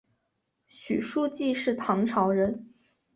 [0.65, 2.73] 许叔冀是唐朝人。